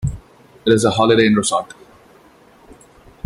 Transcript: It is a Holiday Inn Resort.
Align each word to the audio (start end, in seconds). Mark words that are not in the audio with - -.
It 0.65 0.73
is 0.73 0.83
a 0.83 0.89
Holiday 0.89 1.27
Inn 1.27 1.35
Resort. 1.35 1.75